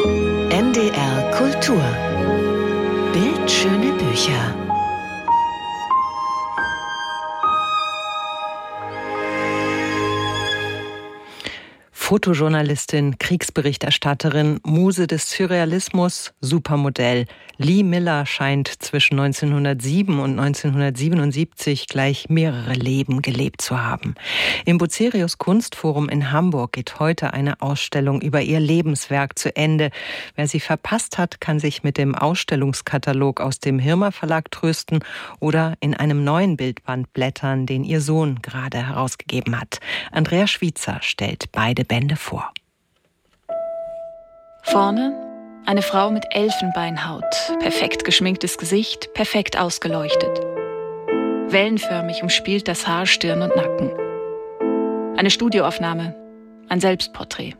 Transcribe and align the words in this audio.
NDR 0.00 1.28
Kultur. 1.32 1.82
Bildschöne 3.12 3.92
Bücher 3.94 4.67
Fotojournalistin, 12.08 13.18
Kriegsberichterstatterin, 13.18 14.60
Muse 14.64 15.06
des 15.06 15.30
Surrealismus, 15.30 16.32
Supermodell. 16.40 17.26
Lee 17.58 17.82
Miller 17.82 18.24
scheint 18.24 18.68
zwischen 18.82 19.18
1907 19.18 20.18
und 20.18 20.38
1977 20.38 21.86
gleich 21.86 22.30
mehrere 22.30 22.72
Leben 22.72 23.20
gelebt 23.20 23.60
zu 23.60 23.82
haben. 23.82 24.14
Im 24.64 24.78
Bucerius 24.78 25.36
Kunstforum 25.36 26.08
in 26.08 26.32
Hamburg 26.32 26.72
geht 26.72 26.98
heute 26.98 27.34
eine 27.34 27.60
Ausstellung 27.60 28.22
über 28.22 28.40
ihr 28.40 28.60
Lebenswerk 28.60 29.38
zu 29.38 29.54
Ende. 29.54 29.90
Wer 30.34 30.48
sie 30.48 30.60
verpasst 30.60 31.18
hat, 31.18 31.42
kann 31.42 31.58
sich 31.58 31.82
mit 31.82 31.98
dem 31.98 32.14
Ausstellungskatalog 32.14 33.42
aus 33.42 33.58
dem 33.58 33.78
Hirmer 33.78 34.12
Verlag 34.12 34.50
trösten 34.50 35.00
oder 35.40 35.74
in 35.80 35.92
einem 35.92 36.24
neuen 36.24 36.56
Bildband 36.56 37.12
blättern, 37.12 37.66
den 37.66 37.84
ihr 37.84 38.00
Sohn 38.00 38.40
gerade 38.40 38.78
herausgegeben 38.86 39.60
hat. 39.60 39.80
Andrea 40.10 40.46
Schwitzer 40.46 41.00
stellt 41.02 41.52
beide 41.52 41.84
Bände 41.84 41.97
Ende 41.98 42.14
vor. 42.14 42.52
Vorne 44.62 45.16
eine 45.66 45.82
Frau 45.82 46.12
mit 46.12 46.24
Elfenbeinhaut, 46.30 47.24
perfekt 47.58 48.04
geschminktes 48.04 48.56
Gesicht, 48.56 49.12
perfekt 49.14 49.58
ausgeleuchtet. 49.58 50.38
Wellenförmig 51.48 52.22
umspielt 52.22 52.68
das 52.68 52.86
Haar 52.86 53.04
Stirn 53.04 53.42
und 53.42 53.56
Nacken. 53.56 53.90
Eine 55.18 55.30
Studioaufnahme, 55.30 56.14
ein 56.68 56.78
Selbstporträt. 56.78 57.54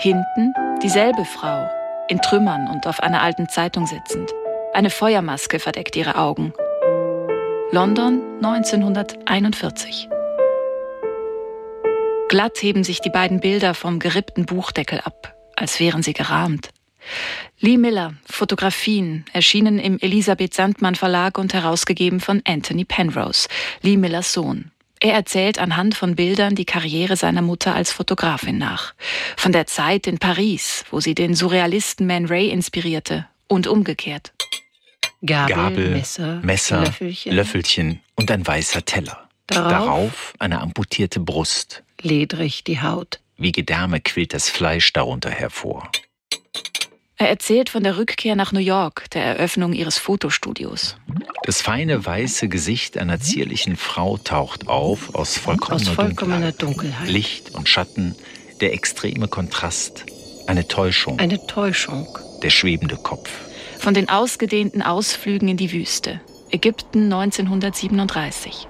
Hinten 0.00 0.52
dieselbe 0.82 1.24
Frau, 1.24 1.70
in 2.08 2.20
Trümmern 2.20 2.68
und 2.68 2.88
auf 2.88 2.98
einer 2.98 3.22
alten 3.22 3.48
Zeitung 3.48 3.86
sitzend. 3.86 4.34
Eine 4.74 4.90
Feuermaske 4.90 5.60
verdeckt 5.60 5.94
ihre 5.94 6.16
Augen. 6.16 6.52
London 7.70 8.20
1941. 8.42 10.08
Glatt 12.28 12.60
heben 12.60 12.82
sich 12.82 13.00
die 13.00 13.10
beiden 13.10 13.38
Bilder 13.38 13.72
vom 13.72 14.00
gerippten 14.00 14.46
Buchdeckel 14.46 15.00
ab, 15.00 15.36
als 15.54 15.78
wären 15.78 16.02
sie 16.02 16.12
gerahmt. 16.12 16.70
Lee 17.60 17.76
Miller, 17.76 18.14
Fotografien, 18.28 19.24
erschienen 19.32 19.78
im 19.78 19.98
Elisabeth 20.00 20.52
Sandmann 20.52 20.96
Verlag 20.96 21.38
und 21.38 21.54
herausgegeben 21.54 22.18
von 22.18 22.42
Anthony 22.44 22.84
Penrose, 22.84 23.48
Lee 23.82 23.96
Millers 23.96 24.32
Sohn. 24.32 24.72
Er 24.98 25.12
erzählt 25.12 25.60
anhand 25.60 25.94
von 25.94 26.16
Bildern 26.16 26.56
die 26.56 26.64
Karriere 26.64 27.16
seiner 27.16 27.42
Mutter 27.42 27.74
als 27.76 27.92
Fotografin 27.92 28.58
nach. 28.58 28.94
Von 29.36 29.52
der 29.52 29.66
Zeit 29.66 30.08
in 30.08 30.18
Paris, 30.18 30.84
wo 30.90 30.98
sie 31.00 31.14
den 31.14 31.34
Surrealisten 31.34 32.08
Man 32.08 32.26
Ray 32.26 32.48
inspirierte 32.48 33.28
und 33.46 33.68
umgekehrt. 33.68 34.32
Gabel, 35.24 35.54
Gabel 35.54 35.90
Messer, 35.90 36.40
Messer 36.42 36.80
Löffelchen. 36.80 37.32
Löffelchen. 37.32 38.00
und 38.16 38.30
ein 38.30 38.44
weißer 38.44 38.84
Teller. 38.84 39.28
Darauf, 39.46 39.70
Darauf 39.70 40.34
eine 40.40 40.60
amputierte 40.60 41.20
Brust, 41.20 41.84
ledrig 42.02 42.64
die 42.64 42.80
Haut. 42.80 43.20
Wie 43.36 43.52
Gedärme 43.52 44.00
quillt 44.00 44.32
das 44.32 44.48
Fleisch 44.48 44.92
darunter 44.92 45.30
hervor. 45.30 45.90
Er 47.18 47.30
erzählt 47.30 47.70
von 47.70 47.82
der 47.82 47.96
Rückkehr 47.96 48.36
nach 48.36 48.52
New 48.52 48.60
York, 48.60 49.08
der 49.10 49.24
Eröffnung 49.24 49.72
ihres 49.72 49.96
Fotostudios. 49.96 50.96
Das 51.44 51.62
feine 51.62 52.04
weiße 52.04 52.48
Gesicht 52.48 52.98
einer 52.98 53.20
zierlichen 53.20 53.76
Frau 53.76 54.18
taucht 54.18 54.68
auf 54.68 55.14
aus 55.14 55.38
vollkommener, 55.38 55.88
aus 55.88 55.94
vollkommener 55.94 56.52
Dunkelheit. 56.52 56.92
Dunkelheit. 56.92 57.08
Licht 57.08 57.54
und 57.54 57.68
Schatten, 57.68 58.14
der 58.60 58.74
extreme 58.74 59.28
Kontrast, 59.28 60.04
eine 60.46 60.68
Täuschung. 60.68 61.18
Eine 61.18 61.44
Täuschung. 61.46 62.06
Der 62.42 62.50
schwebende 62.50 62.96
Kopf. 62.96 63.30
Von 63.78 63.94
den 63.94 64.08
ausgedehnten 64.10 64.82
Ausflügen 64.82 65.48
in 65.48 65.56
die 65.56 65.72
Wüste. 65.72 66.20
Ägypten 66.50 67.04
1937. 67.04 68.68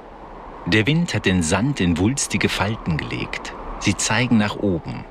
Der 0.66 0.84
Wind 0.88 1.14
hat 1.14 1.26
den 1.26 1.44
Sand 1.44 1.80
in 1.80 1.96
wulstige 1.96 2.48
Falten 2.48 2.96
gelegt. 2.96 3.54
Sie 3.78 3.96
zeigen 3.96 4.36
nach 4.36 4.56
oben. 4.56 5.04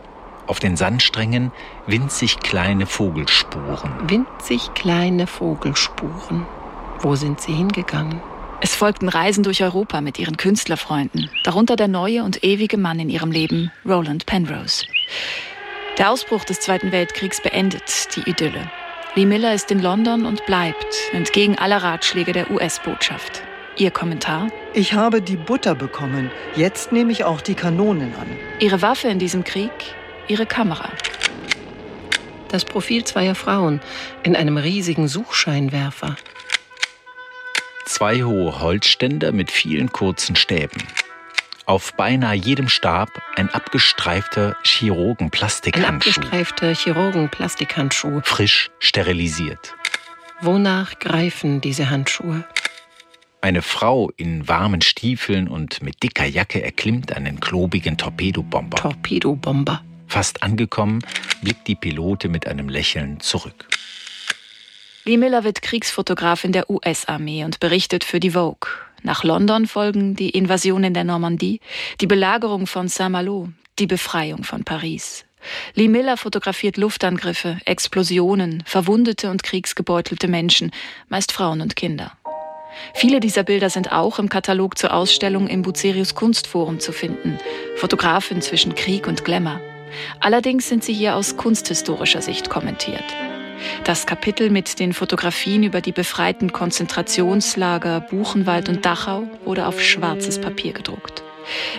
Auf 0.47 0.59
den 0.59 0.75
Sandsträngen 0.75 1.53
winzig 1.87 2.39
kleine 2.41 2.85
Vogelspuren. 2.85 3.93
Winzig 4.05 4.73
kleine 4.73 5.27
Vogelspuren. 5.27 6.45
Wo 6.99 7.15
sind 7.15 7.39
sie 7.39 7.53
hingegangen? 7.53 8.21
Es 8.59 8.75
folgten 8.75 9.07
Reisen 9.07 9.43
durch 9.43 9.63
Europa 9.63 10.01
mit 10.01 10.19
ihren 10.19 10.35
Künstlerfreunden, 10.35 11.29
darunter 11.43 11.77
der 11.77 11.87
neue 11.87 12.25
und 12.25 12.43
ewige 12.43 12.77
Mann 12.77 12.99
in 12.99 13.09
ihrem 13.09 13.31
Leben, 13.31 13.71
Roland 13.87 14.25
Penrose. 14.25 14.85
Der 15.97 16.11
Ausbruch 16.11 16.43
des 16.43 16.59
Zweiten 16.59 16.91
Weltkriegs 16.91 17.41
beendet 17.41 18.13
die 18.17 18.29
Idylle. 18.29 18.69
Lee 19.15 19.25
Miller 19.25 19.53
ist 19.53 19.71
in 19.71 19.81
London 19.81 20.25
und 20.25 20.45
bleibt, 20.45 20.95
entgegen 21.13 21.57
aller 21.57 21.81
Ratschläge 21.81 22.33
der 22.33 22.51
US-Botschaft. 22.51 23.41
Ihr 23.77 23.91
Kommentar? 23.91 24.47
Ich 24.73 24.93
habe 24.93 25.21
die 25.21 25.35
Butter 25.35 25.75
bekommen. 25.75 26.31
Jetzt 26.55 26.93
nehme 26.93 27.11
ich 27.11 27.25
auch 27.25 27.41
die 27.41 27.55
Kanonen 27.55 28.15
an. 28.15 28.27
Ihre 28.59 28.81
Waffe 28.81 29.09
in 29.09 29.19
diesem 29.19 29.43
Krieg? 29.43 29.71
Ihre 30.29 30.45
Kamera. 30.45 30.89
Das 32.47 32.63
Profil 32.63 33.03
zweier 33.03 33.35
Frauen 33.35 33.81
in 34.23 34.35
einem 34.37 34.55
riesigen 34.55 35.09
Suchscheinwerfer. 35.09 36.15
Zwei 37.85 38.23
hohe 38.23 38.61
Holzständer 38.61 39.33
mit 39.33 39.51
vielen 39.51 39.91
kurzen 39.91 40.37
Stäben. 40.37 40.81
Auf 41.65 41.93
beinahe 41.95 42.35
jedem 42.35 42.69
Stab 42.69 43.09
ein 43.35 43.49
abgestreifter 43.49 44.55
Chirurgenplastikhandschuh. 44.63 45.89
Ein 45.89 45.95
abgestreifter 45.95 46.73
Chirurgenplastikhandschuh. 46.73 48.21
Frisch 48.23 48.69
sterilisiert. 48.79 49.73
Wonach 50.39 50.97
greifen 50.99 51.59
diese 51.59 51.89
Handschuhe? 51.89 52.45
Eine 53.45 53.61
Frau 53.61 54.09
in 54.17 54.47
warmen 54.47 54.81
Stiefeln 54.81 55.47
und 55.47 55.83
mit 55.83 56.01
dicker 56.01 56.25
Jacke 56.25 56.63
erklimmt 56.63 57.15
einen 57.15 57.39
klobigen 57.39 57.95
Torpedobomber. 57.95 58.77
Torpedobomber. 58.77 59.83
Fast 60.07 60.41
angekommen, 60.41 61.05
blickt 61.43 61.67
die 61.67 61.75
Pilote 61.75 62.27
mit 62.27 62.47
einem 62.47 62.69
Lächeln 62.69 63.19
zurück. 63.19 63.67
Lee 65.03 65.17
Miller 65.17 65.43
wird 65.43 65.61
Kriegsfotograf 65.61 66.43
in 66.43 66.53
der 66.53 66.71
US-Armee 66.71 67.43
und 67.43 67.59
berichtet 67.59 68.03
für 68.03 68.19
die 68.19 68.31
Vogue. 68.31 68.67
Nach 69.03 69.23
London 69.23 69.67
folgen 69.67 70.15
die 70.15 70.31
Invasion 70.31 70.83
in 70.83 70.95
der 70.95 71.03
Normandie, 71.03 71.59
die 72.01 72.07
Belagerung 72.07 72.65
von 72.65 72.87
Saint-Malo, 72.87 73.49
die 73.77 73.85
Befreiung 73.85 74.43
von 74.43 74.63
Paris. 74.63 75.23
Lee 75.75 75.87
Miller 75.87 76.17
fotografiert 76.17 76.77
Luftangriffe, 76.77 77.59
Explosionen, 77.65 78.63
verwundete 78.65 79.29
und 79.29 79.43
kriegsgebeutelte 79.43 80.27
Menschen, 80.27 80.71
meist 81.09 81.31
Frauen 81.31 81.61
und 81.61 81.75
Kinder. 81.75 82.17
Viele 82.93 83.19
dieser 83.19 83.43
Bilder 83.43 83.69
sind 83.69 83.91
auch 83.91 84.19
im 84.19 84.29
Katalog 84.29 84.77
zur 84.77 84.93
Ausstellung 84.93 85.47
im 85.47 85.61
Bucerius 85.61 86.15
Kunstforum 86.15 86.79
zu 86.79 86.91
finden. 86.91 87.37
Fotografin 87.77 88.41
zwischen 88.41 88.75
Krieg 88.75 89.07
und 89.07 89.25
Glamour. 89.25 89.59
Allerdings 90.19 90.67
sind 90.67 90.83
sie 90.83 90.93
hier 90.93 91.15
aus 91.15 91.37
kunsthistorischer 91.37 92.21
Sicht 92.21 92.49
kommentiert. 92.49 93.03
Das 93.83 94.05
Kapitel 94.05 94.49
mit 94.49 94.79
den 94.79 94.93
Fotografien 94.93 95.63
über 95.63 95.81
die 95.81 95.91
befreiten 95.91 96.51
Konzentrationslager 96.51 98.01
Buchenwald 98.01 98.69
und 98.69 98.85
Dachau 98.85 99.23
wurde 99.45 99.67
auf 99.67 99.81
schwarzes 99.81 100.39
Papier 100.39 100.73
gedruckt. 100.73 101.23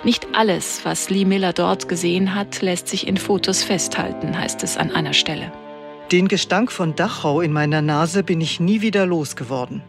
Nicht 0.05 0.29
alles, 0.33 0.85
was 0.85 1.11
Lee 1.11 1.25
Miller 1.25 1.53
dort 1.53 1.89
gesehen 1.89 2.35
hat, 2.35 2.63
lässt 2.63 2.89
sich 2.89 3.07
in 3.07 3.17
Fotos 3.17 3.63
festhalten, 3.63 4.39
heißt 4.39 4.63
es 4.63 4.77
an 4.77 4.93
einer 4.93 5.13
Stelle. 5.13 5.53
Den 6.13 6.29
Gestank 6.29 6.71
von 6.71 6.95
Dachau 6.95 7.41
in 7.41 7.53
meiner 7.53 7.83
Nase 7.83 8.23
bin 8.23 8.41
ich 8.41 8.61
nie 8.61 8.81
wieder 8.81 9.07
losgeworden. 9.07 9.83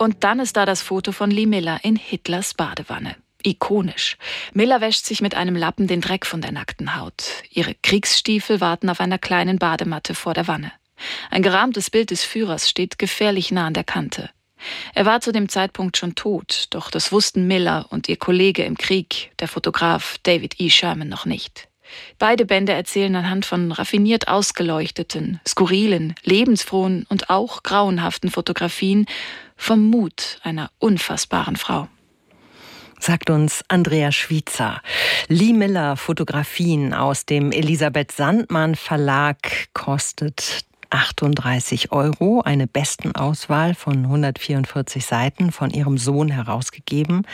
Und 0.00 0.24
dann 0.24 0.40
ist 0.40 0.56
da 0.56 0.64
das 0.64 0.80
Foto 0.80 1.12
von 1.12 1.30
Lee 1.30 1.44
Miller 1.44 1.78
in 1.82 1.94
Hitlers 1.94 2.54
Badewanne. 2.54 3.16
Ikonisch. 3.42 4.16
Miller 4.54 4.80
wäscht 4.80 5.04
sich 5.04 5.20
mit 5.20 5.34
einem 5.34 5.54
Lappen 5.56 5.88
den 5.88 6.00
Dreck 6.00 6.24
von 6.24 6.40
der 6.40 6.52
nackten 6.52 6.96
Haut. 6.96 7.22
Ihre 7.50 7.74
Kriegsstiefel 7.74 8.62
warten 8.62 8.88
auf 8.88 9.00
einer 9.00 9.18
kleinen 9.18 9.58
Badematte 9.58 10.14
vor 10.14 10.32
der 10.32 10.48
Wanne. 10.48 10.72
Ein 11.30 11.42
gerahmtes 11.42 11.90
Bild 11.90 12.12
des 12.12 12.24
Führers 12.24 12.70
steht 12.70 12.98
gefährlich 12.98 13.50
nah 13.50 13.66
an 13.66 13.74
der 13.74 13.84
Kante. 13.84 14.30
Er 14.94 15.04
war 15.04 15.20
zu 15.20 15.32
dem 15.32 15.50
Zeitpunkt 15.50 15.98
schon 15.98 16.14
tot, 16.14 16.68
doch 16.70 16.90
das 16.90 17.12
wussten 17.12 17.46
Miller 17.46 17.84
und 17.90 18.08
ihr 18.08 18.16
Kollege 18.16 18.64
im 18.64 18.78
Krieg, 18.78 19.32
der 19.38 19.48
Fotograf 19.48 20.16
David 20.22 20.58
E. 20.60 20.70
Sherman, 20.70 21.10
noch 21.10 21.26
nicht. 21.26 21.69
Beide 22.18 22.46
Bände 22.46 22.72
erzählen 22.72 23.14
anhand 23.16 23.46
von 23.46 23.72
raffiniert 23.72 24.28
ausgeleuchteten, 24.28 25.40
skurrilen, 25.46 26.14
lebensfrohen 26.22 27.06
und 27.08 27.30
auch 27.30 27.62
grauenhaften 27.62 28.30
Fotografien 28.30 29.06
vom 29.56 29.88
Mut 29.88 30.38
einer 30.42 30.70
unfassbaren 30.78 31.56
Frau 31.56 31.88
sagt 33.02 33.30
uns 33.30 33.64
Andrea 33.68 34.12
Schwitzer. 34.12 34.82
Lee 35.28 35.54
Miller 35.54 35.96
Fotografien 35.96 36.92
aus 36.92 37.24
dem 37.24 37.50
Elisabeth 37.50 38.12
Sandmann 38.12 38.74
Verlag 38.74 39.72
kostet 39.72 40.66
38 40.90 41.92
Euro. 41.92 42.42
Eine 42.42 42.66
Bestenauswahl 42.66 43.74
von 43.74 44.04
144 44.04 45.04
Seiten 45.04 45.52
von 45.52 45.70
ihrem 45.70 45.98
Sohn 45.98 46.28
herausgegeben. 46.28 47.26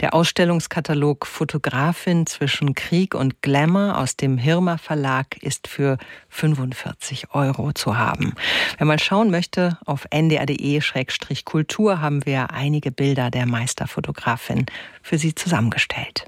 Der 0.00 0.14
Ausstellungskatalog 0.14 1.26
Fotografin 1.26 2.26
zwischen 2.26 2.74
Krieg 2.74 3.14
und 3.14 3.42
Glamour 3.42 3.98
aus 3.98 4.16
dem 4.16 4.38
Hirmer 4.38 4.78
Verlag 4.78 5.42
ist 5.42 5.68
für 5.68 5.98
45 6.28 7.34
Euro 7.34 7.72
zu 7.72 7.96
haben. 7.96 8.34
Wer 8.78 8.86
mal 8.86 8.98
schauen 8.98 9.30
möchte, 9.30 9.78
auf 9.86 10.06
ndr.de-kultur 10.10 12.00
haben 12.00 12.26
wir 12.26 12.50
einige 12.50 12.90
Bilder 12.90 13.30
der 13.30 13.46
Meisterfotografin 13.46 14.66
für 15.02 15.18
Sie 15.18 15.34
zusammengestellt. 15.34 16.26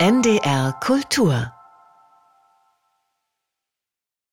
NDR 0.00 0.74
Kultur 0.80 1.52